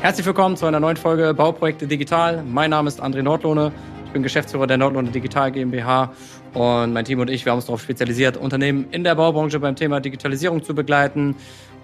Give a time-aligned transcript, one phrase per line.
[0.00, 2.42] Herzlich willkommen zu einer neuen Folge Bauprojekte Digital.
[2.42, 3.72] Mein Name ist André Nordlohne.
[4.04, 6.12] Ich bin Geschäftsführer der Nordlohne Digital GmbH
[6.54, 9.74] und mein Team und ich, wir haben uns darauf spezialisiert, Unternehmen in der Baubranche beim
[9.74, 11.34] Thema Digitalisierung zu begleiten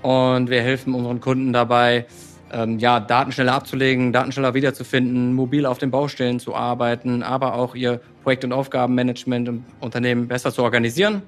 [0.02, 2.06] und wir helfen unseren Kunden dabei,
[2.52, 7.54] ähm, ja, Daten schneller abzulegen, Daten schneller wiederzufinden, mobil auf den Baustellen zu arbeiten, aber
[7.54, 11.22] auch ihr Projekt- und Aufgabenmanagement im Unternehmen besser zu organisieren.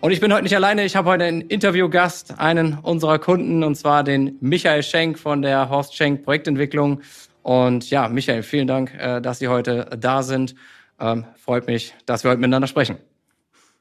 [0.00, 0.84] Und ich bin heute nicht alleine.
[0.84, 5.68] Ich habe heute einen Interviewgast, einen unserer Kunden, und zwar den Michael Schenk von der
[5.70, 7.00] Horst Schenk Projektentwicklung.
[7.42, 10.54] Und ja, Michael, vielen Dank, äh, dass Sie heute da sind.
[11.00, 12.98] Ähm, freut mich, dass wir heute miteinander sprechen.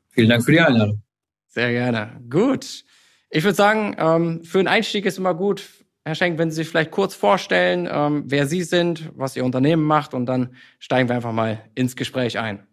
[0.09, 1.01] Vielen Dank für die Einladung.
[1.47, 2.11] Sehr gerne.
[2.29, 2.85] Gut.
[3.29, 5.63] Ich würde sagen, ähm, für einen Einstieg ist immer gut,
[6.05, 9.83] Herr Schenk, wenn Sie sich vielleicht kurz vorstellen, ähm, wer Sie sind, was Ihr Unternehmen
[9.83, 12.65] macht, und dann steigen wir einfach mal ins Gespräch ein.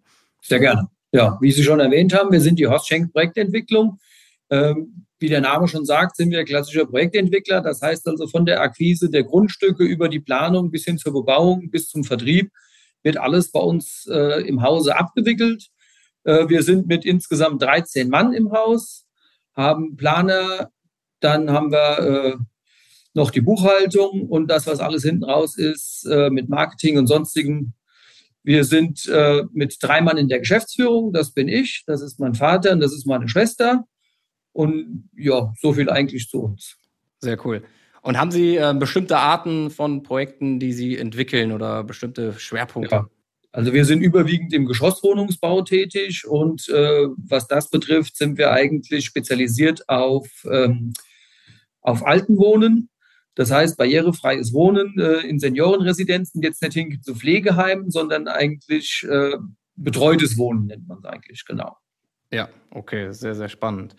[0.42, 0.88] Sehr gerne.
[1.12, 3.98] Ja, wie Sie schon erwähnt haben, wir sind die Horst Schenk Projektentwicklung.
[4.50, 7.60] Ähm, wie der Name schon sagt, sind wir klassischer Projektentwickler.
[7.60, 11.70] Das heißt also von der Akquise der Grundstücke über die Planung bis hin zur Bebauung
[11.70, 12.50] bis zum Vertrieb
[13.02, 15.68] wird alles bei uns äh, im Hause abgewickelt.
[16.24, 19.06] Äh, wir sind mit insgesamt 13 Mann im Haus,
[19.54, 20.70] haben Planer,
[21.20, 22.36] dann haben wir äh,
[23.14, 27.74] noch die Buchhaltung und das, was alles hinten raus ist, äh, mit Marketing und sonstigem
[28.44, 31.12] wir sind äh, mit drei Mann in der Geschäftsführung.
[31.12, 33.84] Das bin ich, das ist mein Vater und das ist meine Schwester.
[34.52, 36.76] Und ja, so viel eigentlich zu uns.
[37.20, 37.62] Sehr cool.
[38.02, 42.94] Und haben Sie äh, bestimmte Arten von Projekten, die Sie entwickeln oder bestimmte Schwerpunkte?
[42.94, 43.08] Ja.
[43.52, 49.04] Also wir sind überwiegend im Geschosswohnungsbau tätig und äh, was das betrifft, sind wir eigentlich
[49.04, 50.94] spezialisiert auf, ähm,
[51.82, 52.88] auf Altenwohnen
[53.34, 59.36] das heißt, barrierefreies Wohnen äh, in Seniorenresidenzen, jetzt nicht hin zu Pflegeheimen, sondern eigentlich äh,
[59.76, 61.76] betreutes Wohnen nennt man es eigentlich, genau.
[62.30, 63.96] Ja, okay, sehr, sehr spannend.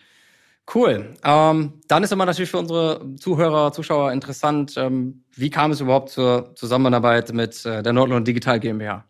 [0.72, 1.14] Cool.
[1.24, 6.08] Ähm, dann ist immer natürlich für unsere Zuhörer, Zuschauer interessant, ähm, wie kam es überhaupt
[6.08, 9.04] zur Zusammenarbeit mit äh, der Nordlohn Digital GmbH?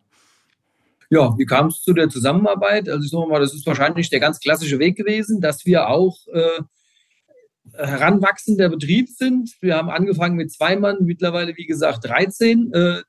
[1.11, 2.89] Ja, wie kam es zu der Zusammenarbeit?
[2.89, 6.17] Also ich sage mal, das ist wahrscheinlich der ganz klassische Weg gewesen, dass wir auch
[6.33, 6.61] äh,
[7.77, 9.53] heranwachsender Betrieb sind.
[9.61, 12.73] Wir haben angefangen mit zwei Mann, mittlerweile wie gesagt 13.
[12.73, 13.03] Äh,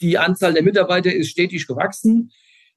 [0.00, 2.30] die Anzahl der Mitarbeiter ist stetig gewachsen.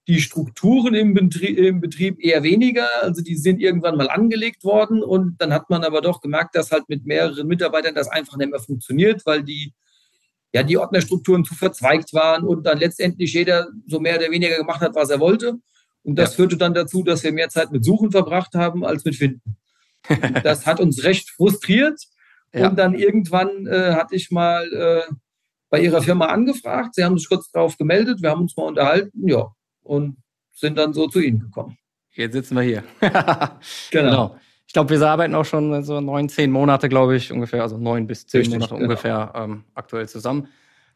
[0.07, 5.03] Die Strukturen im Betrieb, im Betrieb eher weniger, also die sind irgendwann mal angelegt worden
[5.03, 8.49] und dann hat man aber doch gemerkt, dass halt mit mehreren Mitarbeitern das einfach nicht
[8.49, 9.73] mehr funktioniert, weil die
[10.53, 14.81] ja die Ordnerstrukturen zu verzweigt waren und dann letztendlich jeder so mehr oder weniger gemacht
[14.81, 15.59] hat, was er wollte.
[16.03, 16.37] Und das ja.
[16.37, 19.55] führte dann dazu, dass wir mehr Zeit mit Suchen verbracht haben als mit Finden.
[20.43, 22.01] Das hat uns recht frustriert.
[22.53, 22.69] Ja.
[22.69, 25.13] Und dann irgendwann äh, hatte ich mal äh,
[25.69, 26.95] bei ihrer Firma angefragt.
[26.95, 28.21] Sie haben sich kurz darauf gemeldet.
[28.21, 29.27] Wir haben uns mal unterhalten.
[29.27, 29.47] Ja.
[29.83, 30.17] Und
[30.53, 31.77] sind dann so zu Ihnen gekommen.
[32.11, 32.83] Jetzt sitzen wir hier.
[32.99, 33.59] genau.
[33.91, 34.35] genau.
[34.67, 38.07] Ich glaube, wir arbeiten auch schon so neun, zehn Monate, glaube ich, ungefähr, also neun
[38.07, 38.83] bis zehn Richtig, Monate genau.
[38.83, 40.47] ungefähr ähm, aktuell zusammen.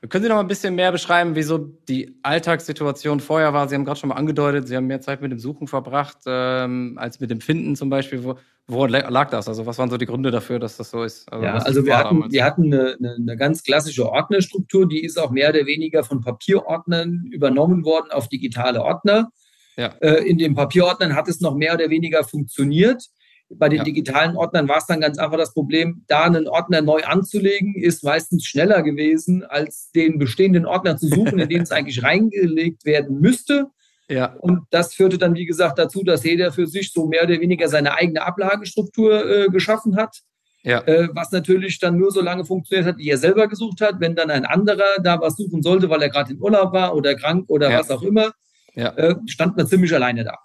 [0.09, 3.67] Können Sie noch mal ein bisschen mehr beschreiben, wieso die Alltagssituation vorher war?
[3.67, 6.97] Sie haben gerade schon mal angedeutet, Sie haben mehr Zeit mit dem Suchen verbracht ähm,
[6.97, 8.23] als mit dem Finden zum Beispiel.
[8.23, 8.35] Wo,
[8.67, 9.47] woran lag das?
[9.47, 11.31] Also was waren so die Gründe dafür, dass das so ist?
[11.31, 15.19] Also, ja, also wir hatten, wir hatten eine, eine, eine, ganz klassische Ordnerstruktur, die ist
[15.19, 19.29] auch mehr oder weniger von Papierordnern übernommen worden auf digitale Ordner.
[19.77, 19.87] Ja.
[20.01, 23.03] Äh, in den Papierordnern hat es noch mehr oder weniger funktioniert.
[23.49, 23.83] Bei den ja.
[23.83, 28.03] digitalen Ordnern war es dann ganz einfach das Problem, da einen Ordner neu anzulegen, ist
[28.03, 33.19] meistens schneller gewesen, als den bestehenden Ordner zu suchen, in den es eigentlich reingelegt werden
[33.19, 33.67] müsste.
[34.07, 34.35] Ja.
[34.39, 37.67] Und das führte dann, wie gesagt, dazu, dass jeder für sich so mehr oder weniger
[37.67, 40.19] seine eigene Ablagestruktur äh, geschaffen hat.
[40.63, 40.81] Ja.
[40.81, 43.99] Äh, was natürlich dann nur so lange funktioniert hat, wie er selber gesucht hat.
[43.99, 47.15] Wenn dann ein anderer da was suchen sollte, weil er gerade im Urlaub war oder
[47.15, 47.79] krank oder ja.
[47.79, 48.31] was auch immer,
[48.73, 48.89] ja.
[48.95, 50.37] äh, stand man ziemlich alleine da.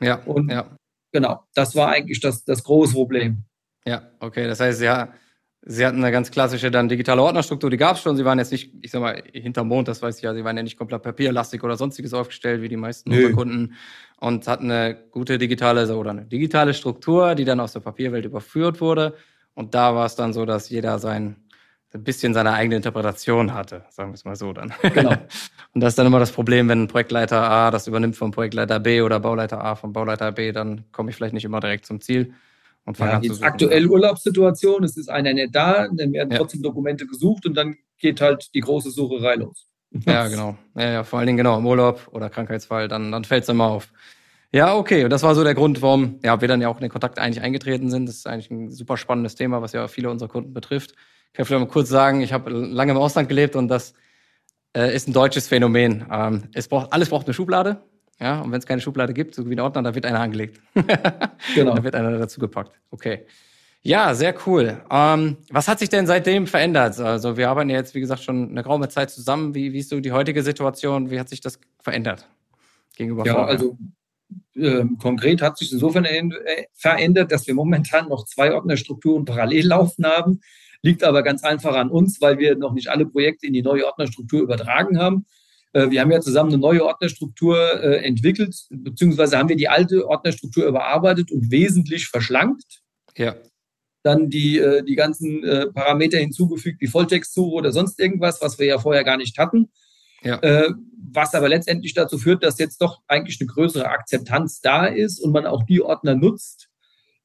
[0.00, 0.16] Ja.
[0.24, 0.76] Und ja.
[1.10, 3.44] genau, das war eigentlich das, das große Problem.
[3.86, 4.46] Ja, okay.
[4.46, 5.12] Das heißt, ja,
[5.64, 8.16] Sie hatten eine ganz klassische dann digitale Ordnerstruktur, die gab es schon.
[8.16, 10.56] Sie waren jetzt nicht, ich sag mal, hinterm Mond, das weiß ich ja, sie waren
[10.56, 13.32] ja nicht komplett papierlastig oder sonstiges aufgestellt, wie die meisten Nö.
[13.32, 13.74] Kunden.
[14.18, 18.80] Und hatten eine gute digitale oder eine digitale Struktur, die dann aus der Papierwelt überführt
[18.80, 19.14] wurde.
[19.54, 21.36] Und da war es dann so, dass jeder sein
[21.94, 24.72] ein bisschen seine eigene Interpretation hatte, sagen wir es mal so dann.
[24.94, 25.10] Genau.
[25.74, 29.02] und das ist dann immer das Problem, wenn Projektleiter A das übernimmt vom Projektleiter B
[29.02, 32.34] oder Bauleiter A vom Bauleiter B, dann komme ich vielleicht nicht immer direkt zum Ziel.
[32.84, 36.38] Und ja, jetzt aktuell Urlaubssituation, es ist einer nicht da, dann werden ja.
[36.38, 39.68] trotzdem Dokumente gesucht und dann geht halt die große Sucherei los.
[40.06, 40.56] Ja, genau.
[40.74, 43.66] Ja, ja, vor allen Dingen genau im Urlaub oder Krankheitsfall, dann, dann fällt es immer
[43.66, 43.92] auf.
[44.50, 45.04] Ja, okay.
[45.04, 47.18] Und das war so der Grund, warum ja, wir dann ja auch in den Kontakt
[47.18, 48.06] eigentlich eingetreten sind.
[48.06, 50.92] Das ist eigentlich ein super spannendes Thema, was ja viele unserer Kunden betrifft.
[51.28, 53.94] Ich kann vielleicht mal kurz sagen, ich habe lange im Ausland gelebt und das
[54.76, 56.06] äh, ist ein deutsches Phänomen.
[56.10, 57.82] Ähm, es braucht, alles braucht eine Schublade.
[58.22, 60.60] Ja, und wenn es keine Schublade gibt, so wie in Ordner, da wird einer angelegt.
[61.56, 61.74] genau.
[61.74, 62.70] Da wird einer dazu gepackt.
[62.92, 63.26] Okay.
[63.82, 64.80] Ja, sehr cool.
[64.92, 67.00] Ähm, was hat sich denn seitdem verändert?
[67.00, 69.56] Also wir arbeiten ja jetzt, wie gesagt, schon eine geraume Zeit zusammen.
[69.56, 71.10] Wie, wie ist so die heutige Situation?
[71.10, 72.28] Wie hat sich das verändert
[72.96, 73.48] gegenüber Ja, vorher?
[73.48, 73.76] also
[74.54, 76.30] äh, konkret hat sich insofern äh,
[76.74, 80.40] verändert, dass wir momentan noch zwei Ordnerstrukturen parallel laufen haben.
[80.82, 83.84] Liegt aber ganz einfach an uns, weil wir noch nicht alle Projekte in die neue
[83.84, 85.26] Ordnerstruktur übertragen haben.
[85.72, 90.06] Äh, wir haben ja zusammen eine neue Ordnerstruktur äh, entwickelt, beziehungsweise haben wir die alte
[90.08, 92.82] Ordnerstruktur überarbeitet und wesentlich verschlankt.
[93.16, 93.34] Ja
[94.04, 95.42] dann die, äh, die ganzen
[95.74, 99.70] Parameter hinzugefügt, wie Volltextsuche oder sonst irgendwas, was wir ja vorher gar nicht hatten.
[100.24, 100.40] Ja.
[101.12, 105.30] Was aber letztendlich dazu führt, dass jetzt doch eigentlich eine größere Akzeptanz da ist und
[105.30, 106.68] man auch die Ordner nutzt,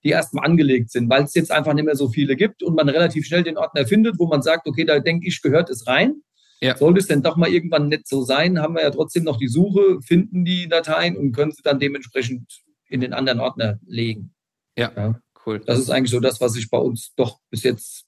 [0.03, 2.89] die erstmal angelegt sind, weil es jetzt einfach nicht mehr so viele gibt und man
[2.89, 6.21] relativ schnell den Ordner findet, wo man sagt, okay, da denke ich, gehört es rein.
[6.59, 6.75] Ja.
[6.77, 9.47] Sollte es denn doch mal irgendwann nicht so sein, haben wir ja trotzdem noch die
[9.47, 14.33] Suche, finden die Dateien und können sie dann dementsprechend in den anderen Ordner legen.
[14.75, 14.91] Ja.
[14.95, 15.21] ja.
[15.45, 15.61] Cool.
[15.65, 18.05] Das ist eigentlich so das, was sich bei uns doch bis jetzt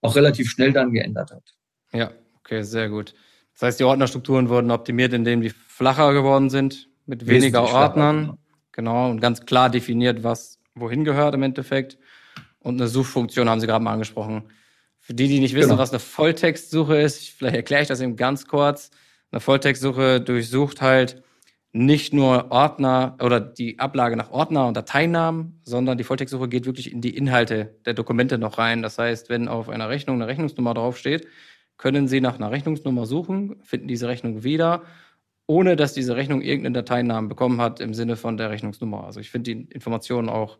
[0.00, 1.42] auch relativ schnell dann geändert hat.
[1.92, 3.14] Ja, okay, sehr gut.
[3.52, 8.24] Das heißt, die Ordnerstrukturen wurden optimiert, indem die flacher geworden sind, mit weniger Ordnern.
[8.24, 8.38] Flacher.
[8.72, 11.98] Genau, und ganz klar definiert, was wohin gehört im Endeffekt.
[12.58, 14.44] Und eine Suchfunktion haben Sie gerade mal angesprochen.
[15.06, 15.82] Für die, die nicht wissen, genau.
[15.82, 18.90] was eine Volltextsuche ist, vielleicht erkläre ich das eben ganz kurz.
[19.30, 21.22] Eine Volltextsuche durchsucht halt
[21.72, 26.90] nicht nur Ordner oder die Ablage nach Ordner und Dateinamen, sondern die Volltextsuche geht wirklich
[26.90, 28.80] in die Inhalte der Dokumente noch rein.
[28.80, 31.28] Das heißt, wenn auf einer Rechnung eine Rechnungsnummer draufsteht,
[31.76, 34.84] können Sie nach einer Rechnungsnummer suchen, finden diese Rechnung wieder,
[35.46, 39.04] ohne dass diese Rechnung irgendeinen Dateinamen bekommen hat im Sinne von der Rechnungsnummer.
[39.04, 40.56] Also ich finde die Informationen auch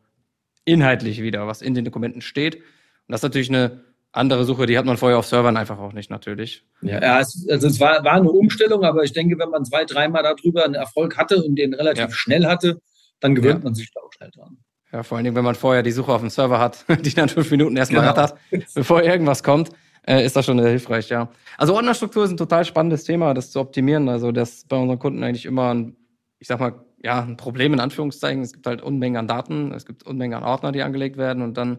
[0.67, 2.57] inhaltlich wieder, was in den Dokumenten steht.
[2.57, 2.63] Und
[3.09, 6.09] das ist natürlich eine andere Suche, die hat man vorher auf Servern einfach auch nicht
[6.09, 6.65] natürlich.
[6.83, 10.65] Ja, also es war, war eine Umstellung, aber ich denke, wenn man zwei, dreimal darüber
[10.65, 12.11] einen Erfolg hatte und den relativ ja.
[12.13, 12.81] schnell hatte,
[13.19, 13.65] dann gewöhnt ja.
[13.65, 14.59] man sich da auch schnell dran.
[14.93, 17.29] Ja, vor allen Dingen, wenn man vorher die Suche auf dem Server hat, die dann
[17.29, 18.13] fünf Minuten erstmal genau.
[18.13, 18.39] rattert,
[18.75, 19.71] bevor irgendwas kommt,
[20.07, 21.29] äh, ist das schon hilfreich, ja.
[21.59, 24.09] Also Ordnerstruktur ist ein total spannendes Thema, das zu optimieren.
[24.09, 25.97] Also das ist bei unseren Kunden eigentlich immer ein,
[26.39, 28.43] ich sag mal, ja, ein Problem in Anführungszeichen.
[28.43, 31.57] Es gibt halt Unmengen an Daten, es gibt Unmengen an Ordner, die angelegt werden und
[31.57, 31.79] dann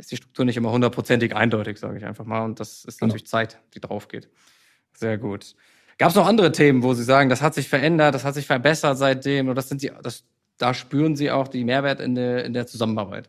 [0.00, 2.44] ist die Struktur nicht immer hundertprozentig eindeutig, sage ich einfach mal.
[2.44, 3.08] Und das ist genau.
[3.08, 4.28] natürlich Zeit, die drauf geht.
[4.94, 5.54] Sehr gut.
[5.98, 8.46] Gab es noch andere Themen, wo Sie sagen, das hat sich verändert, das hat sich
[8.46, 10.24] verbessert seitdem, oder das sind Sie, das,
[10.56, 13.28] da spüren Sie auch die Mehrwert in der, in der Zusammenarbeit?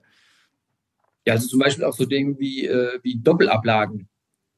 [1.26, 4.08] Ja, also zum Beispiel auch so Dinge wie, äh, wie Doppelablagen.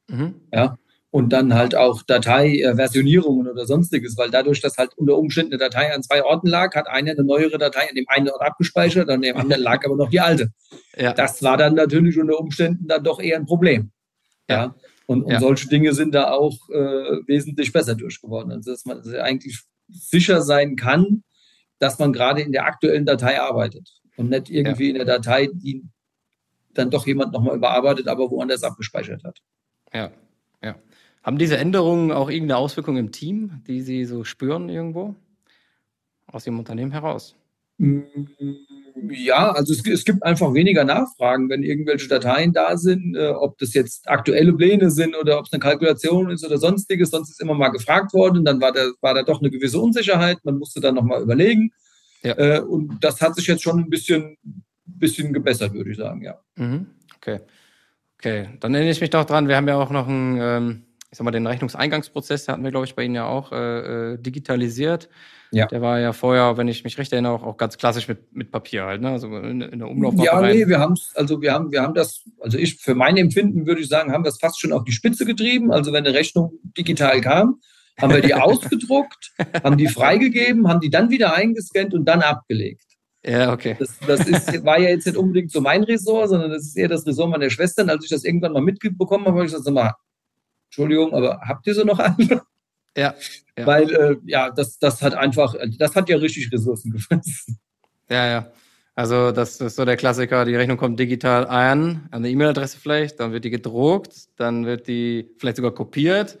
[0.08, 0.34] Mhm.
[0.52, 0.78] Ja,
[1.14, 5.94] und dann halt auch Dateiversionierungen oder sonstiges, weil dadurch, dass halt unter Umständen eine Datei
[5.94, 9.22] an zwei Orten lag, hat einer eine neuere Datei an dem einen Ort abgespeichert, an
[9.22, 10.50] dem anderen lag aber noch die alte.
[10.96, 11.12] Ja.
[11.12, 13.92] Das war dann natürlich unter Umständen dann doch eher ein Problem.
[14.50, 14.56] Ja.
[14.56, 14.74] ja.
[15.06, 15.38] Und, und ja.
[15.38, 18.50] solche Dinge sind da auch äh, wesentlich besser durchgeworden.
[18.50, 21.22] Also dass man eigentlich sicher sein kann,
[21.78, 25.84] dass man gerade in der aktuellen Datei arbeitet und nicht irgendwie in der Datei, die
[26.72, 29.38] dann doch jemand nochmal überarbeitet, aber woanders abgespeichert hat.
[29.92, 30.10] Ja.
[31.24, 35.16] Haben diese Änderungen auch irgendeine Auswirkung im Team, die Sie so spüren irgendwo
[36.26, 37.34] aus Ihrem Unternehmen heraus?
[37.78, 38.02] Mm,
[39.08, 43.56] ja, also es, es, gibt einfach weniger Nachfragen, wenn irgendwelche Dateien da sind, äh, ob
[43.56, 47.08] das jetzt aktuelle Pläne sind oder ob es eine Kalkulation ist oder sonstiges.
[47.08, 50.38] Sonst ist immer mal gefragt worden, dann war da, war da doch eine gewisse Unsicherheit,
[50.44, 51.72] man musste dann nochmal überlegen.
[52.22, 52.36] Ja.
[52.36, 54.36] Äh, und das hat sich jetzt schon ein bisschen,
[54.84, 56.38] bisschen gebessert, würde ich sagen, ja.
[56.56, 56.86] Mhm.
[57.16, 57.40] Okay.
[58.18, 60.82] Okay, dann erinnere ich mich doch dran, wir haben ja auch noch ein ähm
[61.14, 64.18] ich sag mal, den Rechnungseingangsprozess, hatten wir, glaube ich, bei Ihnen ja auch äh, äh,
[64.18, 65.08] digitalisiert.
[65.52, 65.66] Ja.
[65.66, 68.50] Der war ja vorher, wenn ich mich recht erinnere, auch, auch ganz klassisch mit, mit
[68.50, 69.10] Papier halt, ne?
[69.10, 70.26] Also in, in der Umlaufmappe.
[70.26, 73.64] Ja, nee, wir haben also wir haben, wir haben das, also ich, für mein Empfinden
[73.64, 75.70] würde ich sagen, haben wir es fast schon auf die Spitze getrieben.
[75.70, 77.60] Also wenn eine Rechnung digital kam,
[78.00, 82.82] haben wir die ausgedruckt, haben die freigegeben, haben die dann wieder eingescannt und dann abgelegt.
[83.24, 83.76] Ja, okay.
[83.78, 86.88] Das, das ist, war ja jetzt nicht unbedingt so mein Ressort, sondern das ist eher
[86.88, 87.88] das Ressort meiner Schwestern.
[87.88, 89.94] Als ich das irgendwann mal mitbekommen habe, habe ich gesagt, sag mal,
[90.74, 92.42] Entschuldigung, aber habt ihr so noch andere?
[92.96, 93.14] Ja.
[93.56, 93.66] ja.
[93.66, 97.58] Weil, äh, ja, das, das hat einfach, das hat ja richtig Ressourcen gefressen.
[98.10, 98.52] Ja, ja.
[98.96, 100.44] Also, das ist so der Klassiker.
[100.44, 104.86] Die Rechnung kommt digital an, an eine E-Mail-Adresse vielleicht, dann wird die gedruckt, dann wird
[104.88, 106.38] die vielleicht sogar kopiert.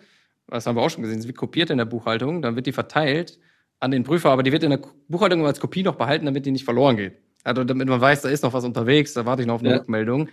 [0.48, 1.20] Das haben wir auch schon gesehen.
[1.20, 3.38] Sie wird kopiert in der Buchhaltung, dann wird die verteilt
[3.80, 6.50] an den Prüfer, aber die wird in der Buchhaltung als Kopie noch behalten, damit die
[6.50, 7.18] nicht verloren geht.
[7.44, 9.70] Also, damit man weiß, da ist noch was unterwegs, da warte ich noch auf eine
[9.70, 9.76] ja.
[9.76, 10.28] Rückmeldung.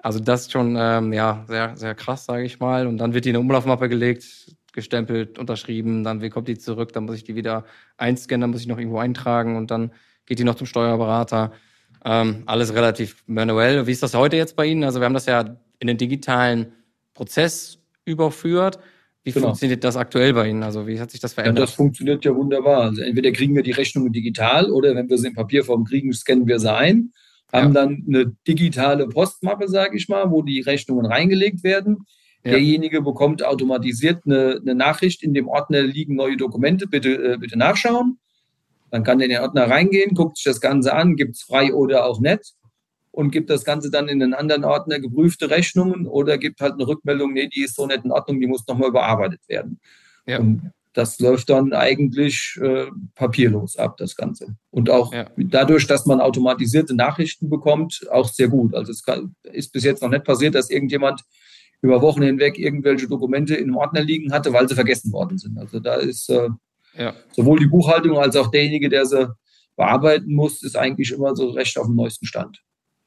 [0.00, 2.86] Also das ist schon ähm, ja, sehr, sehr krass, sage ich mal.
[2.86, 4.24] Und dann wird die in eine Umlaufmappe gelegt,
[4.72, 7.64] gestempelt, unterschrieben, dann kommt die zurück, dann muss ich die wieder
[7.96, 9.92] einscannen, dann muss ich noch irgendwo eintragen und dann
[10.24, 11.52] geht die noch zum Steuerberater.
[12.04, 13.88] Ähm, alles relativ manuell.
[13.88, 14.84] Wie ist das heute jetzt bei Ihnen?
[14.84, 16.72] Also wir haben das ja in den digitalen
[17.12, 18.78] Prozess überführt.
[19.24, 19.48] Wie genau.
[19.48, 20.62] funktioniert das aktuell bei Ihnen?
[20.62, 21.58] Also wie hat sich das verändert?
[21.58, 22.82] Ja, das funktioniert ja wunderbar.
[22.82, 26.46] Also entweder kriegen wir die Rechnungen digital oder wenn wir sie in Papierform kriegen, scannen
[26.46, 27.12] wir sie ein
[27.52, 27.80] haben ja.
[27.80, 32.06] dann eine digitale Postmappe, sage ich mal, wo die Rechnungen reingelegt werden.
[32.44, 32.52] Ja.
[32.52, 37.58] Derjenige bekommt automatisiert eine, eine, Nachricht, in dem Ordner liegen neue Dokumente, bitte, äh, bitte
[37.58, 38.18] nachschauen.
[38.90, 41.74] Dann kann der in den Ordner reingehen, guckt sich das Ganze an, gibt es frei
[41.74, 42.54] oder auch nicht
[43.10, 46.86] und gibt das Ganze dann in einen anderen Ordner, geprüfte Rechnungen oder gibt halt eine
[46.86, 49.80] Rückmeldung, nee, die ist so nicht in Ordnung, die muss nochmal überarbeitet werden.
[50.26, 50.38] Ja.
[50.38, 54.56] Und das läuft dann eigentlich äh, papierlos ab, das Ganze.
[54.70, 55.30] Und auch ja.
[55.36, 58.74] dadurch, dass man automatisierte Nachrichten bekommt, auch sehr gut.
[58.74, 61.22] Also es kann, ist bis jetzt noch nicht passiert, dass irgendjemand
[61.82, 65.56] über Wochen hinweg irgendwelche Dokumente in einem Ordner liegen hatte, weil sie vergessen worden sind.
[65.56, 66.48] Also da ist äh,
[66.96, 67.14] ja.
[67.30, 69.32] sowohl die Buchhaltung als auch derjenige, der sie
[69.76, 72.60] bearbeiten muss, ist eigentlich immer so recht auf dem neuesten Stand.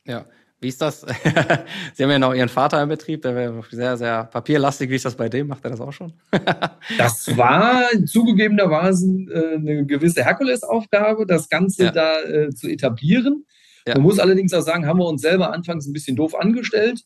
[0.05, 0.25] Ja.
[0.61, 1.01] Wie ist das?
[1.93, 4.91] Sie haben ja noch Ihren Vater im Betrieb, der wäre sehr, sehr papierlastig.
[4.91, 5.47] Wie ist das bei dem?
[5.47, 6.13] Macht er das auch schon?
[6.99, 11.91] das war zugegebenermaßen äh, eine gewisse Herkulesaufgabe, das Ganze ja.
[11.91, 13.47] da äh, zu etablieren.
[13.87, 13.95] Ja.
[13.95, 17.01] Man muss allerdings auch sagen, haben wir uns selber anfangs ein bisschen doof angestellt.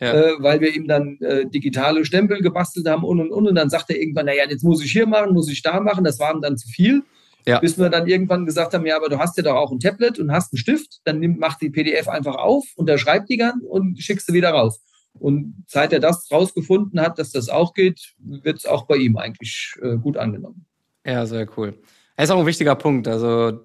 [0.00, 0.12] Ja.
[0.12, 3.48] Äh, weil wir ihm dann äh, digitale Stempel gebastelt haben und und und.
[3.48, 6.04] Und dann sagt er irgendwann, naja, jetzt muss ich hier machen, muss ich da machen.
[6.04, 7.02] Das war ihm dann zu viel.
[7.46, 7.60] Ja.
[7.60, 10.18] Bis wir dann irgendwann gesagt haben, ja, aber du hast ja doch auch ein Tablet
[10.18, 13.98] und hast einen Stift, dann nimm, mach die PDF einfach auf, unterschreib die dann und
[13.98, 14.80] schickst sie wieder raus.
[15.14, 19.16] Und seit er das rausgefunden hat, dass das auch geht, wird es auch bei ihm
[19.16, 20.66] eigentlich äh, gut angenommen.
[21.06, 21.78] Ja, sehr cool.
[22.16, 23.08] Das ist auch ein wichtiger Punkt.
[23.08, 23.60] Also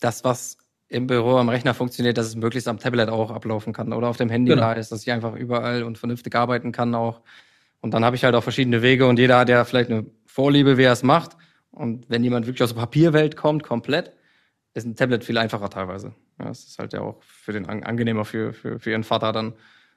[0.00, 3.92] das, was im Büro am Rechner funktioniert, dass es möglichst am Tablet auch ablaufen kann
[3.92, 4.62] oder auf dem Handy genau.
[4.62, 7.22] da ist, dass ich einfach überall und vernünftig arbeiten kann auch.
[7.80, 10.76] Und dann habe ich halt auch verschiedene Wege und jeder hat ja vielleicht eine Vorliebe,
[10.76, 11.36] wie er es macht.
[11.72, 14.12] Und wenn jemand wirklich aus der Papierwelt kommt, komplett,
[14.74, 16.14] ist ein Tablet viel einfacher teilweise.
[16.38, 19.54] Ja, das ist halt ja auch für den angenehmer für, für, für ihren Vater dann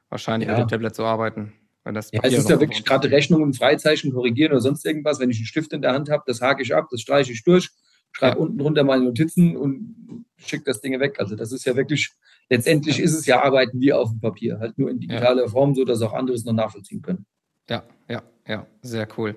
[0.09, 0.57] wahrscheinlich ja.
[0.57, 1.53] mit dem Tablet zu arbeiten.
[1.83, 5.19] Weil das ja, es ist ja wirklich gerade Rechnungen, Freizeichen korrigieren oder sonst irgendwas.
[5.19, 7.43] Wenn ich einen Stift in der Hand habe, das hake ich ab, das streiche ich
[7.43, 7.69] durch,
[8.11, 8.41] schreibe ja.
[8.41, 11.19] unten drunter meine Notizen und schicke das Ding weg.
[11.19, 12.11] Also das ist ja wirklich,
[12.49, 15.85] letztendlich ist es ja Arbeiten wie auf dem Papier, halt nur in digitaler Form, so
[15.85, 17.25] dass auch andere es noch nachvollziehen können.
[17.69, 19.35] Ja, ja, ja, sehr cool.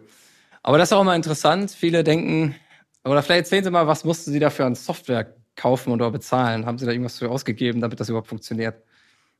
[0.62, 1.70] Aber das ist auch mal interessant.
[1.70, 2.54] Viele denken,
[3.04, 6.66] oder vielleicht erzählen Sie mal, was mussten Sie dafür an Software kaufen oder bezahlen?
[6.66, 8.82] Haben Sie da irgendwas für ausgegeben, damit das überhaupt funktioniert?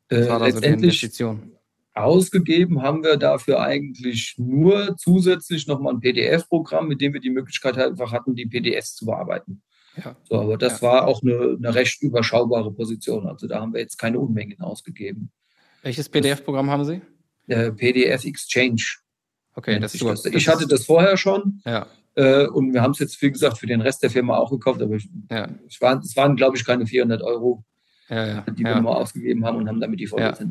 [0.09, 1.53] Was äh, war da so die Investition?
[1.95, 7.77] Ausgegeben haben wir dafür eigentlich nur zusätzlich nochmal ein PDF-Programm, mit dem wir die Möglichkeit
[7.77, 9.63] einfach hatten, die PDFs zu bearbeiten.
[9.97, 10.17] Ja.
[10.25, 10.89] So, aber das ja.
[10.89, 13.27] war auch eine, eine, recht überschaubare Position.
[13.27, 15.33] Also da haben wir jetzt keine Unmengen ausgegeben.
[15.83, 17.01] Welches PDF-Programm haben Sie?
[17.47, 18.83] Der PDF Exchange.
[19.59, 20.25] Okay, das ich, das.
[20.25, 21.61] ich hatte das vorher schon.
[21.67, 21.89] Ja.
[22.15, 24.81] Äh, und wir haben es jetzt, wie gesagt, für den Rest der Firma auch gekauft.
[24.81, 25.49] Aber ich, ja.
[25.67, 27.65] ich war, es waren, glaube ich, keine 400 Euro,
[28.09, 28.47] ja, ja.
[28.49, 30.09] die wir mal ausgegeben haben und haben damit die.
[30.17, 30.29] Ja.
[30.29, 30.51] Also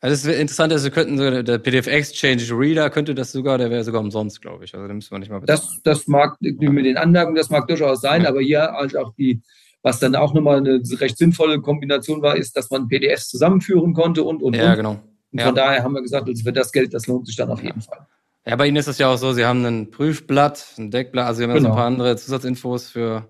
[0.00, 3.70] das ist interessant, dass wir könnten so der PDF Exchange Reader könnte das sogar, der
[3.70, 4.74] wäre sogar umsonst, glaube ich.
[4.74, 5.58] Also da müssen wir nicht mal bezahlen.
[5.58, 9.40] Das, das mag mit den Anlagen, das mag durchaus sein, aber hier halt auch die,
[9.80, 14.22] was dann auch nochmal eine recht sinnvolle Kombination war, ist, dass man PDFs zusammenführen konnte
[14.22, 14.76] und und ja, und.
[14.76, 15.00] genau.
[15.32, 17.62] Und von daher haben wir gesagt, also für das Geld, das lohnt sich dann auf
[17.62, 18.06] jeden Fall.
[18.46, 21.38] Ja, bei Ihnen ist es ja auch so, Sie haben ein Prüfblatt, ein Deckblatt, also
[21.38, 21.60] Sie haben genau.
[21.60, 23.28] ja so ein paar andere Zusatzinfos für,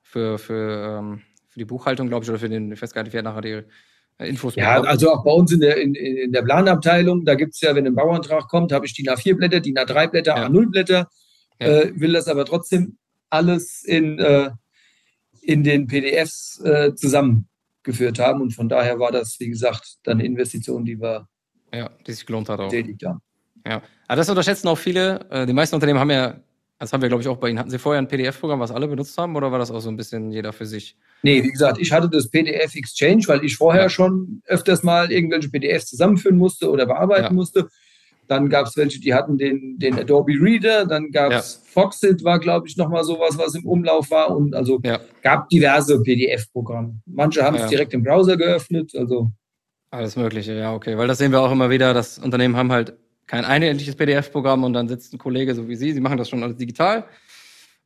[0.00, 3.12] für, für, ähm, für die Buchhaltung, glaube ich, oder für den, ich weiß gar nicht,
[3.12, 3.62] wer nachher die
[4.18, 4.88] äh, Infos Ja, bekommt.
[4.88, 7.86] also auch bei uns in der, in, in der Planabteilung, da gibt es ja, wenn
[7.86, 10.46] ein Bauantrag kommt, habe ich die A4-Blätter, die A3-Blätter, ja.
[10.46, 11.08] A0-Blätter,
[11.60, 11.66] ja.
[11.66, 12.96] äh, will das aber trotzdem
[13.28, 14.50] alles in, äh,
[15.42, 20.26] in den PDFs äh, zusammengeführt haben und von daher war das, wie gesagt, dann eine
[20.26, 21.28] Investition, die wir
[21.74, 22.68] ja, die sich gelohnt hat auch.
[22.68, 23.20] Tätigt haben.
[23.66, 25.20] Ja, aber das unterschätzen auch viele.
[25.30, 26.40] Äh, die meisten Unternehmen haben ja,
[26.78, 28.88] das haben wir glaube ich auch bei Ihnen, hatten Sie vorher ein PDF-Programm, was alle
[28.88, 30.96] benutzt haben oder war das auch so ein bisschen jeder für sich?
[31.22, 33.88] Nee, wie gesagt, ich hatte das PDF Exchange, weil ich vorher ja.
[33.88, 37.32] schon öfters mal irgendwelche PDFs zusammenführen musste oder bearbeiten ja.
[37.32, 37.68] musste.
[38.26, 41.70] Dann gab es welche, die hatten den, den Adobe Reader, dann gab es ja.
[41.72, 44.34] Foxit, war, glaube ich, nochmal sowas, was im Umlauf war.
[44.34, 44.98] Und also ja.
[45.22, 47.00] gab diverse PDF-Programme.
[47.04, 48.92] Manche haben es direkt im Browser geöffnet.
[48.94, 49.30] Also
[49.90, 50.98] alles Mögliche, ja, okay.
[50.98, 52.94] Weil das sehen wir auch immer wieder, dass Unternehmen haben halt
[53.26, 56.42] kein einheitliches PDF-Programm und dann sitzt ein Kollege so wie Sie, Sie machen das schon
[56.42, 57.06] alles digital.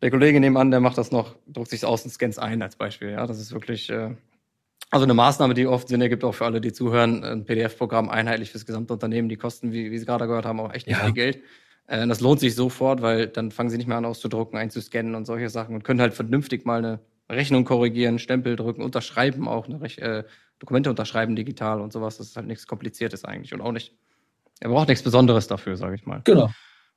[0.01, 3.11] Der Kollege nebenan, der macht das noch, druckt sich aus und scannt ein als Beispiel.
[3.11, 4.15] Ja, das ist wirklich äh,
[4.91, 7.23] also eine Maßnahme, die oft Sinn ergibt, auch für alle, die zuhören.
[7.23, 10.73] Ein PDF-Programm einheitlich fürs gesamte Unternehmen, die kosten, wie, wie Sie gerade gehört haben, auch
[10.73, 11.05] echt nicht ja.
[11.05, 11.43] viel Geld.
[11.87, 15.27] Äh, das lohnt sich sofort, weil dann fangen Sie nicht mehr an auszudrucken, einzuscannen und
[15.27, 19.81] solche Sachen und können halt vernünftig mal eine Rechnung korrigieren, Stempel drücken, unterschreiben auch, eine
[19.81, 20.25] Rech äh,
[20.59, 22.17] Dokumente unterschreiben digital und sowas.
[22.17, 23.95] Das ist halt nichts Kompliziertes eigentlich und auch nicht
[24.61, 26.21] er braucht nichts Besonderes dafür, sage ich mal.
[26.25, 26.51] Genau.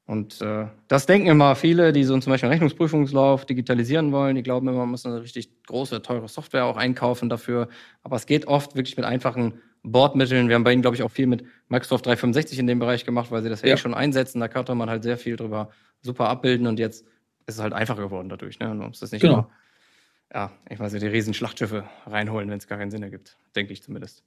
[0.05, 4.35] Und äh, das denken immer viele, die so zum Beispiel einen Rechnungsprüfungslauf digitalisieren wollen.
[4.35, 7.69] Die glauben immer, man muss eine richtig große, teure Software auch einkaufen dafür.
[8.03, 10.49] Aber es geht oft wirklich mit einfachen Bordmitteln.
[10.49, 13.31] Wir haben bei Ihnen, glaube ich, auch viel mit Microsoft 365 in dem Bereich gemacht,
[13.31, 13.73] weil Sie das ja, ja.
[13.75, 14.39] eh schon einsetzen.
[14.39, 15.69] Da konnte man halt sehr viel drüber
[16.01, 17.05] super abbilden und jetzt
[17.45, 18.59] ist es halt einfacher geworden dadurch.
[18.59, 18.67] Ne?
[18.67, 19.49] Man muss das nicht genau.
[20.33, 23.37] ja, ich weiß nicht, die Riesenschlachtschiffe reinholen, wenn es gar keinen Sinn ergibt.
[23.55, 24.23] Denke ich zumindest.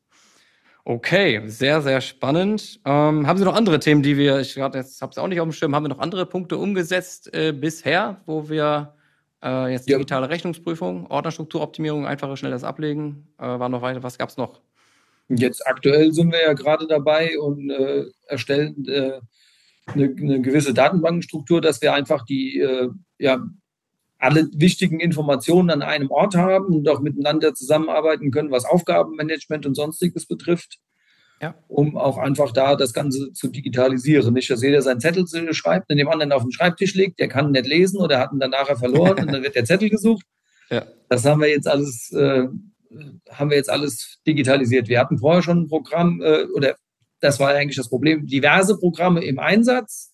[0.87, 2.79] Okay, sehr, sehr spannend.
[2.85, 5.41] Ähm, haben Sie noch andere Themen, die wir, ich gerade jetzt habe es auch nicht
[5.41, 8.95] auf dem Schirm, haben wir noch andere Punkte umgesetzt äh, bisher, wo wir
[9.43, 10.31] äh, jetzt digitale ja.
[10.31, 14.61] Rechnungsprüfung, Ordnerstrukturoptimierung, einfache, schnelles Ablegen, äh, war noch weiter, was gab es noch?
[15.29, 19.21] Jetzt aktuell sind wir ja gerade dabei und äh, erstellen äh,
[19.87, 23.43] eine, eine, gewisse Datenbankenstruktur, dass wir einfach die äh, ja,
[24.25, 29.75] alle wichtigen Informationen an einem Ort haben und auch miteinander zusammenarbeiten können, was Aufgabenmanagement und
[29.75, 30.79] sonstiges betrifft,
[31.43, 31.55] ja.
[31.69, 34.33] um auch einfach da das Ganze zu digitalisieren.
[34.33, 37.53] Nicht, dass jeder seinen Zettel schreibt und dem anderen auf den Schreibtisch legt, der kann
[37.53, 40.27] nicht lesen oder hat ihn dann nachher verloren und dann wird der Zettel gesucht.
[40.71, 40.87] Ja.
[41.11, 42.45] Das haben wir jetzt alles, äh,
[43.31, 44.89] haben wir jetzt alles digitalisiert.
[44.89, 46.77] Wir hatten vorher schon ein Programm, äh, oder
[47.21, 50.14] das war eigentlich das Problem, diverse Programme im Einsatz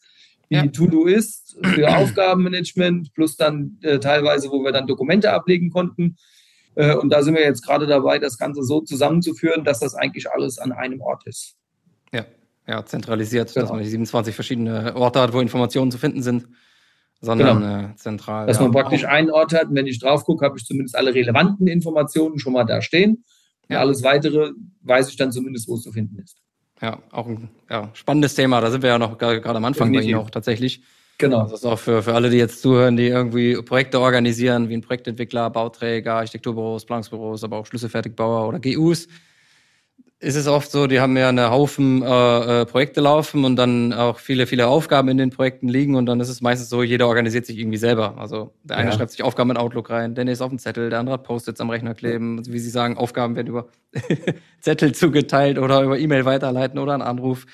[0.50, 0.66] wie ja.
[0.66, 6.16] To-Do ist für Aufgabenmanagement, plus dann äh, teilweise, wo wir dann Dokumente ablegen konnten.
[6.74, 10.30] Äh, und da sind wir jetzt gerade dabei, das Ganze so zusammenzuführen, dass das eigentlich
[10.30, 11.56] alles an einem Ort ist.
[12.12, 12.26] Ja,
[12.66, 13.62] ja zentralisiert, genau.
[13.62, 16.48] dass man nicht 27 verschiedene Orte hat, wo Informationen zu finden sind,
[17.20, 17.90] sondern genau.
[17.90, 18.48] äh, zentral.
[18.48, 20.96] Dass ja, man praktisch einen Ort hat und wenn ich drauf gucke, habe ich zumindest
[20.96, 23.24] alle relevanten Informationen schon mal da stehen.
[23.68, 23.78] Ja.
[23.78, 24.50] alles weitere
[24.82, 26.40] weiß ich dann zumindest, wo es zu finden ist.
[26.80, 28.60] Ja, auch ein ja, spannendes Thema.
[28.60, 30.00] Da sind wir ja noch gerade am Anfang Definitiv.
[30.00, 30.80] bei Ihnen auch tatsächlich.
[31.18, 31.42] Genau.
[31.42, 34.80] Das ist auch für, für alle, die jetzt zuhören, die irgendwie Projekte organisieren, wie ein
[34.80, 39.06] Projektentwickler, Bauträger, Architekturbüros, Planungsbüros, aber auch Schlüsselfertigbauer oder GUs
[40.22, 43.94] ist es oft so, die haben ja eine Haufen äh, äh, Projekte laufen und dann
[43.94, 47.08] auch viele, viele Aufgaben in den Projekten liegen und dann ist es meistens so, jeder
[47.08, 48.18] organisiert sich irgendwie selber.
[48.18, 48.96] Also der eine ja.
[48.96, 51.58] schreibt sich Aufgaben in Outlook rein, der nächste auf den Zettel, der andere hat Post-its
[51.62, 52.36] am Rechner kleben.
[52.36, 53.68] Also wie Sie sagen, Aufgaben werden über
[54.60, 57.46] Zettel zugeteilt oder über E-Mail weiterleiten oder einen Anruf.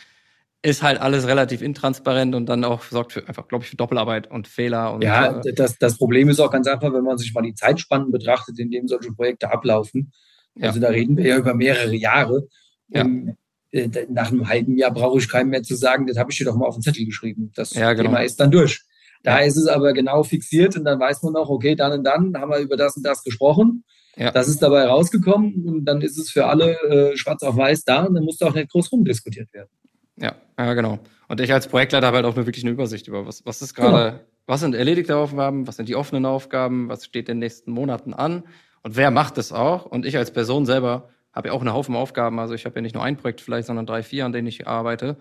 [0.63, 4.29] Ist halt alles relativ intransparent und dann auch sorgt für einfach, glaube ich, für Doppelarbeit
[4.29, 4.93] und Fehler.
[4.93, 7.55] Und, ja, äh, das, das Problem ist auch ganz einfach, wenn man sich mal die
[7.55, 10.11] Zeitspannen betrachtet, in denen solche Projekte ablaufen
[10.57, 10.69] ja.
[10.69, 12.49] Also da reden wir ja über mehrere Jahre.
[12.89, 13.03] Ja.
[13.03, 13.37] Und,
[13.73, 16.45] äh, nach einem halben Jahr brauche ich keinem mehr zu sagen, das habe ich dir
[16.45, 17.53] doch mal auf den Zettel geschrieben.
[17.55, 18.11] Das ja, genau.
[18.11, 18.83] Thema ist dann durch.
[19.23, 22.37] Da ist es aber genau fixiert und dann weiß man auch, okay, dann und dann
[22.37, 23.85] haben wir über das und das gesprochen.
[24.17, 24.31] Ja.
[24.31, 28.05] Das ist dabei rausgekommen und dann ist es für alle äh, schwarz auf weiß da
[28.05, 29.69] und dann muss da auch nicht groß rumdiskutiert werden.
[30.17, 31.01] Ja, ja, genau.
[31.29, 33.75] Und ich als Projektleiter habe halt auch nur wirklich eine Übersicht über, was, was ist
[33.75, 34.25] gerade, genau.
[34.47, 38.15] was sind erledigte Aufgaben, was sind die offenen Aufgaben, was steht in den nächsten Monaten
[38.15, 38.45] an
[38.87, 39.85] und wer macht es auch?
[39.85, 42.39] Und ich als Person selber habe ja auch einen Haufen Aufgaben.
[42.39, 44.69] Also ich habe ja nicht nur ein Projekt vielleicht, sondern drei, vier, an denen ich
[44.69, 45.17] arbeite.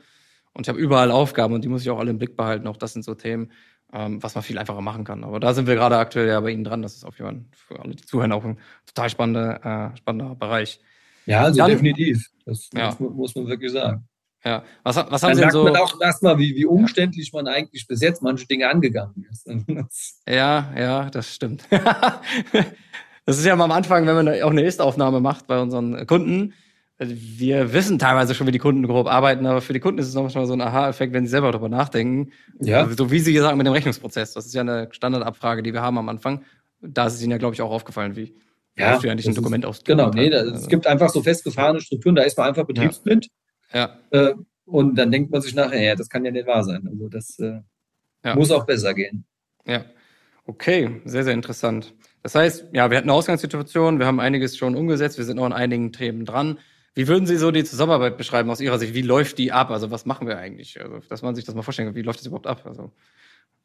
[0.54, 2.68] Und ich habe überall Aufgaben und die muss ich auch alle im Blick behalten.
[2.68, 3.52] Auch das sind so Themen,
[3.92, 5.24] ähm, was man viel einfacher machen kann.
[5.24, 6.84] Aber da sind wir gerade aktuell ja bei Ihnen dran.
[6.84, 10.36] Das ist auf jeden Fall für alle, die zuhören, auch ein total spannender, äh, spannender
[10.36, 10.80] Bereich.
[11.26, 12.24] Ja, also Dann, definitiv.
[12.46, 12.86] Das ja.
[12.86, 14.08] muss, man, muss man wirklich sagen.
[14.44, 15.64] Ja, was, was haben Dann Sie denn so?
[15.64, 19.50] man auch erstmal, wie, wie umständlich man eigentlich bis jetzt manche Dinge angegangen ist.
[20.30, 21.68] ja, ja, das stimmt.
[23.26, 26.54] Das ist ja mal am Anfang, wenn man auch eine Ist-Aufnahme macht bei unseren Kunden.
[26.98, 30.14] Wir wissen teilweise schon, wie die Kunden grob arbeiten, aber für die Kunden ist es
[30.14, 32.32] nochmal so ein Aha-Effekt, wenn sie selber darüber nachdenken.
[32.62, 32.88] Ja.
[32.88, 34.34] So wie Sie gesagt mit dem Rechnungsprozess.
[34.34, 36.44] Das ist ja eine Standardabfrage, die wir haben am Anfang.
[36.82, 38.36] Da ist es Ihnen ja, glaube ich, auch aufgefallen, wie
[38.78, 39.84] ja, du eigentlich ein Dokument aus.
[39.84, 40.56] Genau, nee, das, also.
[40.56, 43.28] es gibt einfach so festgefahrene Strukturen, da ist man einfach betriebsblind.
[43.74, 43.98] Ja.
[44.12, 44.30] ja.
[44.30, 44.36] Äh,
[44.66, 46.88] und dann denkt man sich nachher, ja, das kann ja nicht wahr sein.
[46.90, 47.62] Also das äh,
[48.24, 48.36] ja.
[48.36, 49.26] muss auch besser gehen.
[49.66, 49.86] Ja.
[50.46, 51.94] Okay, sehr, sehr interessant.
[52.26, 55.46] Das heißt, ja, wir hatten eine Ausgangssituation, wir haben einiges schon umgesetzt, wir sind noch
[55.46, 56.58] an einigen Themen dran.
[56.96, 58.96] Wie würden Sie so die Zusammenarbeit beschreiben aus Ihrer Sicht?
[58.96, 59.70] Wie läuft die ab?
[59.70, 60.82] Also was machen wir eigentlich?
[60.82, 62.66] Also, dass man sich das mal vorstellen kann, wie läuft das überhaupt ab?
[62.66, 62.92] Also,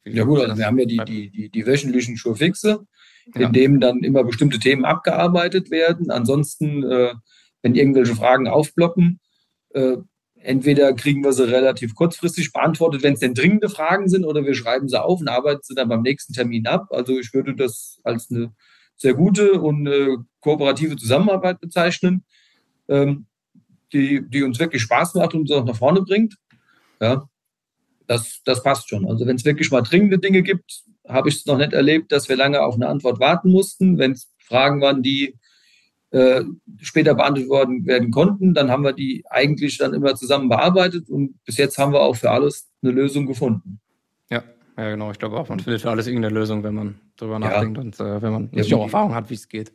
[0.05, 2.85] ja gut, also wir haben ja die, die, die, die wöchentlichen Schurfixe,
[3.33, 3.49] in ja.
[3.49, 6.11] denen dann immer bestimmte Themen abgearbeitet werden.
[6.11, 7.15] Ansonsten, äh,
[7.63, 9.19] wenn irgendwelche Fragen aufploppen,
[9.71, 9.97] äh,
[10.43, 14.55] entweder kriegen wir sie relativ kurzfristig beantwortet, wenn es denn dringende Fragen sind, oder wir
[14.55, 16.87] schreiben sie auf und arbeiten sie dann beim nächsten Termin ab.
[16.91, 18.53] Also ich würde das als eine
[18.95, 22.23] sehr gute und äh, kooperative Zusammenarbeit bezeichnen,
[22.87, 23.25] ähm,
[23.93, 26.35] die, die uns wirklich Spaß macht und uns auch nach vorne bringt.
[26.99, 27.27] Ja,
[28.07, 29.07] das, das passt schon.
[29.07, 32.29] Also wenn es wirklich mal dringende Dinge gibt, habe ich es noch nicht erlebt, dass
[32.29, 33.97] wir lange auf eine Antwort warten mussten.
[33.97, 35.35] Wenn es Fragen waren, die
[36.11, 36.43] äh,
[36.79, 38.53] später beantwortet werden konnten.
[38.53, 42.15] Dann haben wir die eigentlich dann immer zusammen bearbeitet und bis jetzt haben wir auch
[42.15, 43.79] für alles eine Lösung gefunden.
[44.29, 44.43] Ja,
[44.77, 45.11] ja genau.
[45.11, 47.83] Ich glaube auch, man findet für alles irgendeine Lösung, wenn man darüber nachdenkt ja.
[47.83, 49.71] und äh, wenn man natürlich auch Erfahrung hat, wie es geht.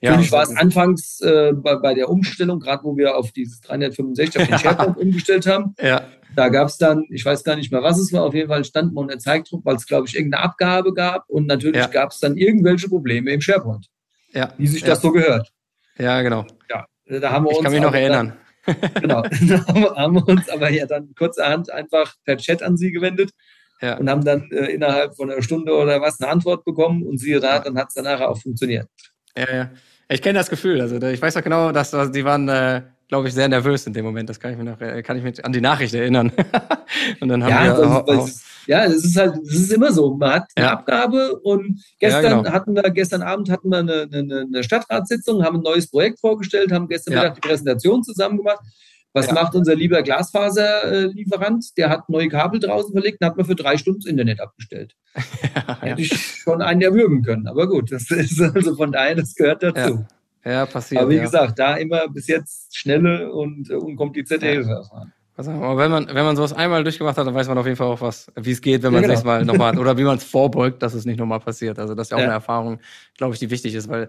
[0.00, 3.60] Ja, Natürlich war es anfangs äh, bei, bei, der Umstellung, gerade wo wir auf dieses
[3.60, 6.02] 365 auf den SharePoint umgestellt haben, ja.
[6.34, 8.64] da gab es dann, ich weiß gar nicht mehr, was es war, auf jeden Fall
[8.64, 11.86] stand man der Zeigdruck, weil es, glaube ich, irgendeine Abgabe gab und natürlich ja.
[11.88, 13.88] gab es dann irgendwelche Probleme im SharePoint,
[14.32, 14.52] ja.
[14.56, 15.52] wie sich das so gehört.
[15.98, 16.46] Ja, genau.
[16.70, 17.64] Ja, da haben wir ich uns.
[17.64, 18.32] Kann mich noch erinnern.
[18.66, 22.92] Dann, genau, da haben wir uns aber ja dann kurzerhand einfach per Chat an Sie
[22.92, 23.30] gewendet
[23.80, 23.96] ja.
[23.96, 27.40] und haben dann äh, innerhalb von einer Stunde oder was eine Antwort bekommen und siehe
[27.40, 28.88] da, dann hat es danach auch funktioniert.
[29.36, 29.70] Ja, ja.
[30.08, 30.80] Ich kenne das Gefühl.
[30.80, 33.92] Also ich weiß auch genau, dass, dass die waren, äh, glaube ich, sehr nervös in
[33.92, 34.28] dem Moment.
[34.28, 36.32] Das kann ich mir noch, äh, kann ich mich an die Nachricht erinnern.
[37.20, 38.04] und dann haben ja, wir.
[38.06, 40.14] Das, das, ja, es ist halt, es ist immer so.
[40.14, 40.72] Man hat eine ja.
[40.72, 42.52] Abgabe und gestern ja, genau.
[42.52, 46.70] hatten wir, gestern Abend hatten wir eine, eine, eine Stadtratssitzung, haben ein neues Projekt vorgestellt,
[46.70, 47.20] haben gestern ja.
[47.20, 48.60] Mittag die Präsentation zusammen gemacht.
[49.14, 51.76] Was macht unser lieber Glasfaserlieferant?
[51.76, 54.94] Der hat neue Kabel draußen verlegt und hat mir für drei Stunden das Internet abgestellt.
[55.80, 57.48] Hätte ich schon einen erwürgen können.
[57.48, 60.04] Aber gut, das ist also von daher, das gehört dazu.
[60.44, 61.02] Ja, ja passiert.
[61.02, 65.12] Aber wie gesagt, da immer bis jetzt schnelle und unkomplizierte Hilfe erfahren.
[65.36, 67.86] Aber wenn man, wenn man sowas einmal durchgemacht hat, dann weiß man auf jeden Fall
[67.86, 69.24] auch, was, wie es geht, wenn man ja, genau.
[69.24, 71.78] mal nochmal, oder wie man es vorbeugt, dass es nicht nochmal passiert.
[71.78, 72.80] Also das ist ja auch eine Erfahrung,
[73.16, 74.08] glaube ich, die wichtig ist, weil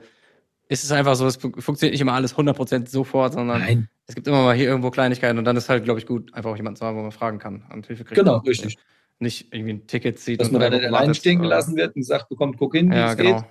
[0.69, 3.89] es ist einfach so, es funktioniert nicht immer alles 100% sofort, sondern Nein.
[4.07, 6.51] es gibt immer mal hier irgendwo Kleinigkeiten und dann ist halt, glaube ich, gut, einfach
[6.51, 8.19] auch jemanden zu haben, wo man fragen kann und Hilfe kriegt.
[8.19, 8.77] Genau, richtig.
[9.19, 10.39] Nicht irgendwie ein Ticket zieht.
[10.39, 13.17] Dass man dann allein stehen gelassen wird und sagt, bekommt, guck hin, wie ja, es
[13.17, 13.41] genau.
[13.41, 13.45] geht.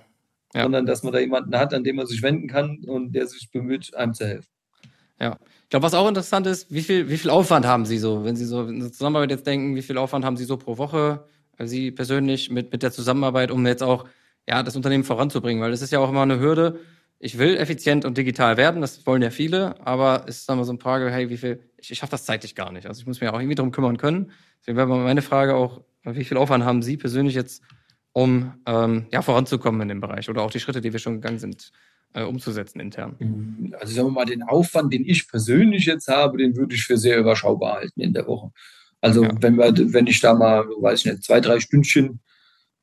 [0.53, 0.63] Ja.
[0.63, 3.51] Sondern dass man da jemanden hat, an dem man sich wenden kann und der sich
[3.51, 4.49] bemüht, einem zu helfen.
[5.19, 5.37] Ja.
[5.63, 8.35] Ich glaube, was auch interessant ist, wie viel, wie viel Aufwand haben Sie so, wenn
[8.35, 11.25] Sie so in der Zusammenarbeit jetzt denken, wie viel Aufwand haben Sie so pro Woche,
[11.57, 14.05] also Sie persönlich mit, mit der Zusammenarbeit, um jetzt auch
[14.47, 15.61] ja, das Unternehmen voranzubringen?
[15.61, 16.79] Weil das ist ja auch immer eine Hürde,
[17.19, 20.63] ich will effizient und digital werden, das wollen ja viele, aber es ist dann mal
[20.63, 22.87] so eine Frage, hey, wie viel, ich, ich schaffe das zeitlich gar nicht.
[22.87, 24.31] Also ich muss mich auch irgendwie darum kümmern können.
[24.61, 27.61] Deswegen wäre meine Frage auch, wie viel Aufwand haben Sie persönlich jetzt,
[28.13, 31.39] um ähm, ja, voranzukommen in dem Bereich oder auch die Schritte, die wir schon gegangen
[31.39, 31.71] sind,
[32.13, 33.15] äh, umzusetzen intern?
[33.79, 36.97] Also sagen wir mal, den Aufwand, den ich persönlich jetzt habe, den würde ich für
[36.97, 38.51] sehr überschaubar halten in der Woche.
[39.01, 39.31] Also ja.
[39.39, 42.19] wenn, wir, wenn ich da mal, weiß ich nicht, zwei, drei Stündchen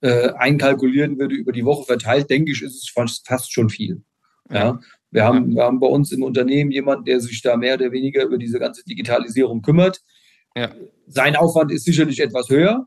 [0.01, 4.03] äh, einkalkulieren würde über die Woche verteilt, denke ich, ist es fast, schon viel.
[4.51, 4.81] Ja.
[5.11, 8.25] Wir haben, wir haben bei uns im Unternehmen jemanden, der sich da mehr oder weniger
[8.25, 10.01] über diese ganze Digitalisierung kümmert.
[10.55, 10.75] Ja.
[11.07, 12.87] Sein Aufwand ist sicherlich etwas höher.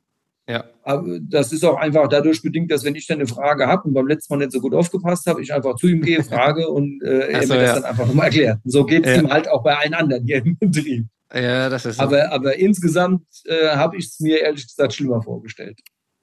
[0.49, 0.63] Ja.
[0.81, 3.93] Aber das ist auch einfach dadurch bedingt, dass wenn ich dann eine Frage habe und
[3.93, 7.03] beim letzten Mal nicht so gut aufgepasst habe, ich einfach zu ihm gehe, frage und
[7.03, 8.57] äh, er so, mir das dann einfach nochmal erklärt.
[8.63, 11.05] So geht es ihm halt auch bei allen anderen hier im Betrieb.
[11.31, 12.01] Ja, das ist so.
[12.01, 15.79] aber, aber insgesamt äh, habe ich es mir ehrlich gesagt schlimmer vorgestellt,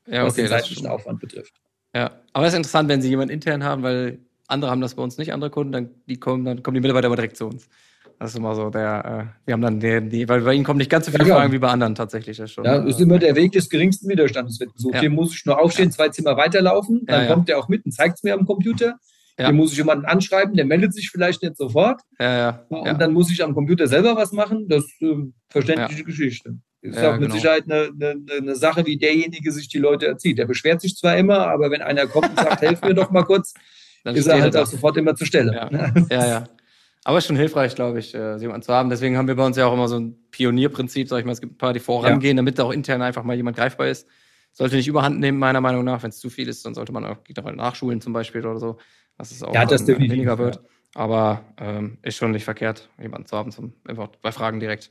[0.09, 1.55] ja, okay, was den zeitlichen Aufwand betrifft.
[1.95, 5.05] Ja, aber es ist interessant, wenn Sie jemanden intern haben, weil andere haben das bei
[5.05, 7.69] uns nicht, andere Kunden, dann, die kommen, dann kommen die Mitarbeiter aber direkt zu uns.
[8.19, 10.79] Das ist immer so der, äh, wir haben dann die, die, weil bei ihnen kommen
[10.79, 12.39] nicht ganz so viele ja, Fragen wie bei anderen tatsächlich.
[12.39, 14.95] Das schon, ja, das ist immer der Weg des geringsten Widerstandes wird gesucht.
[14.95, 15.01] Ja.
[15.01, 15.97] Hier muss ich nur aufstehen, ja.
[15.97, 18.95] zwei Zimmer weiterlaufen, dann ja, kommt der auch mit und zeigt es mir am Computer.
[19.39, 19.47] Ja.
[19.47, 22.01] Hier muss ich jemanden anschreiben, der meldet sich vielleicht nicht sofort.
[22.19, 22.67] Ja, ja.
[22.71, 24.67] Und dann muss ich am Computer selber was machen.
[24.69, 25.15] Das ist äh,
[25.51, 26.57] verständliche Geschichte.
[26.81, 27.35] Ist auch mit genau.
[27.35, 30.39] Sicherheit eine, eine, eine, Sache, wie derjenige sich die Leute erzieht.
[30.39, 33.25] Der beschwert sich zwar immer, aber wenn einer kommt und sagt, helf mir doch mal
[33.25, 33.55] kurz,
[34.05, 35.53] dann ist er halt auch sofort immer zur Stelle.
[35.53, 35.71] Ja,
[36.11, 36.27] ja.
[36.27, 36.45] ja.
[37.07, 38.91] Aber ist schon hilfreich, glaube ich, äh, jemanden zu haben.
[38.91, 41.31] Deswegen haben wir bei uns ja auch immer so ein Pionierprinzip, sag ich mal.
[41.31, 42.41] Es gibt ein paar, die vorangehen, ja.
[42.41, 44.09] damit da auch intern einfach mal jemand greifbar ist.
[44.51, 46.03] Sollte nicht überhand nehmen, meiner Meinung nach.
[46.03, 47.19] Wenn es zu viel ist, dann sollte man auch
[47.55, 48.79] nachschulen zum Beispiel oder so,
[49.17, 50.61] dass es auch ja, das ähm, weniger wird.
[50.95, 54.91] Aber ähm, ist schon nicht verkehrt, jemanden zu haben, zum, einfach bei Fragen direkt.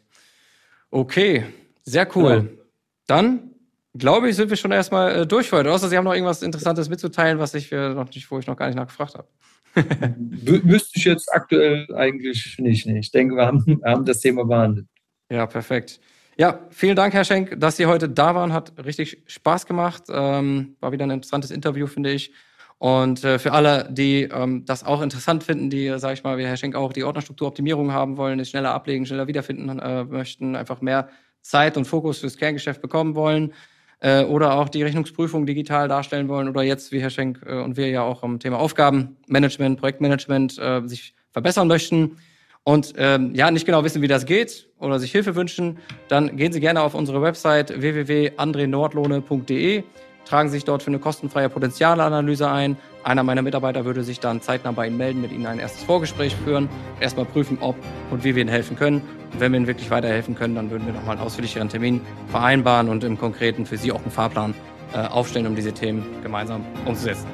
[0.91, 1.43] Okay,
[1.83, 2.59] sehr cool.
[3.07, 3.51] Dann
[3.93, 5.69] glaube ich, sind wir schon erstmal äh, durch für heute.
[5.69, 8.55] Außer Sie haben noch irgendwas Interessantes mitzuteilen, was ich äh, noch nicht, wo ich noch
[8.55, 9.27] gar nicht nachgefragt habe.
[9.75, 12.87] Wüsste ich jetzt aktuell eigentlich nicht.
[12.87, 14.87] Ich denke, wir haben, haben das Thema behandelt.
[15.29, 15.99] Ja, perfekt.
[16.37, 18.51] Ja, vielen Dank, Herr Schenk, dass Sie heute da waren.
[18.51, 20.03] Hat richtig Spaß gemacht.
[20.09, 22.33] Ähm, war wieder ein interessantes Interview, finde ich.
[22.77, 26.45] Und äh, für alle, die ähm, das auch interessant finden, die, sage ich mal, wie
[26.45, 30.81] Herr Schenk auch die Ordnerstrukturoptimierung haben wollen, es schneller ablegen, schneller wiederfinden äh, möchten, einfach
[30.81, 31.07] mehr
[31.41, 33.53] Zeit und Fokus fürs Kerngeschäft bekommen wollen,
[33.99, 37.77] äh, oder auch die Rechnungsprüfung digital darstellen wollen oder jetzt, wie Herr Schenk äh, und
[37.77, 42.17] wir ja auch am Thema Aufgabenmanagement, Projektmanagement äh, sich verbessern möchten
[42.63, 45.77] und ähm, ja, nicht genau wissen, wie das geht oder sich Hilfe wünschen,
[46.07, 49.83] dann gehen Sie gerne auf unsere Website www.andrenordlohne.de
[50.25, 52.77] tragen sich dort für eine kostenfreie Potenzialanalyse ein.
[53.03, 56.35] Einer meiner Mitarbeiter würde sich dann zeitnah bei Ihnen melden, mit Ihnen ein erstes Vorgespräch
[56.43, 57.75] führen, erstmal prüfen, ob
[58.11, 59.01] und wie wir Ihnen helfen können.
[59.33, 62.89] Und wenn wir Ihnen wirklich weiterhelfen können, dann würden wir nochmal einen ausführlicheren Termin vereinbaren
[62.89, 64.55] und im Konkreten für Sie auch einen Fahrplan
[64.93, 67.27] äh, aufstellen, um diese Themen gemeinsam umzusetzen.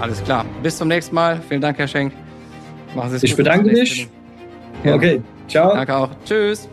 [0.00, 0.44] Alles klar.
[0.62, 1.40] Bis zum nächsten Mal.
[1.48, 2.12] Vielen Dank, Herr Schenk.
[2.94, 3.40] Machen Sie es ich gut.
[3.40, 4.08] Ich bedanke mich.
[4.84, 5.22] Okay.
[5.48, 5.74] Ciao.
[5.74, 6.10] Danke auch.
[6.24, 6.68] Tschüss.